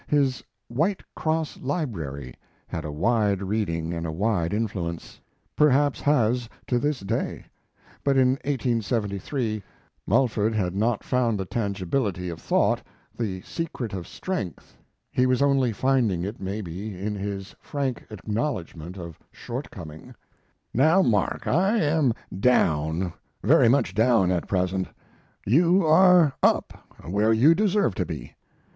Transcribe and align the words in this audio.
His 0.07 0.43
"White 0.67 1.03
Cross 1.15 1.59
Library" 1.59 2.33
had 2.65 2.85
a 2.85 2.91
wide 2.91 3.43
reading 3.43 3.93
and 3.93 4.07
a 4.07 4.11
wide 4.11 4.51
influence; 4.51 5.21
perhaps 5.55 6.01
has 6.01 6.49
to 6.65 6.79
this 6.79 7.01
day. 7.01 7.45
But 8.03 8.17
in 8.17 8.29
1873 8.29 9.61
Mulford 10.07 10.55
had 10.55 10.73
not 10.75 11.03
found 11.03 11.39
the 11.39 11.45
tangibility 11.45 12.29
of 12.29 12.41
thought, 12.41 12.81
the 13.15 13.41
secret 13.41 13.93
of 13.93 14.07
strength; 14.07 14.75
he 15.11 15.27
was 15.27 15.39
only 15.43 15.71
finding 15.71 16.23
it, 16.23 16.41
maybe, 16.41 16.97
in 16.99 17.13
his 17.13 17.53
frank 17.59 18.03
acknowledgment 18.09 18.97
of 18.97 19.19
shortcoming: 19.31 20.15
Now, 20.73 21.03
Mark, 21.03 21.45
I 21.45 21.77
am 21.77 22.11
down 22.35 23.13
very 23.43 23.69
much 23.69 23.93
down 23.93 24.31
at 24.31 24.47
present; 24.47 24.87
you 25.45 25.85
are 25.85 26.33
up 26.41 26.73
where 27.05 27.31
you 27.31 27.53
deserve 27.53 27.93
to 27.93 28.05
be. 28.07 28.33